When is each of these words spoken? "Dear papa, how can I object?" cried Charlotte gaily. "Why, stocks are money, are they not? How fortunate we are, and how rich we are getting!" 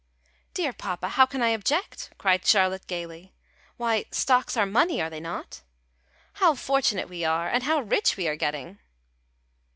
"Dear 0.55 0.73
papa, 0.73 1.09
how 1.09 1.27
can 1.27 1.43
I 1.43 1.49
object?" 1.49 2.09
cried 2.17 2.43
Charlotte 2.43 2.87
gaily. 2.87 3.35
"Why, 3.77 4.05
stocks 4.09 4.57
are 4.57 4.65
money, 4.65 4.99
are 4.99 5.11
they 5.11 5.19
not? 5.19 5.61
How 6.41 6.55
fortunate 6.55 7.07
we 7.07 7.23
are, 7.23 7.47
and 7.47 7.61
how 7.65 7.81
rich 7.81 8.17
we 8.17 8.27
are 8.27 8.35
getting!" 8.35 8.79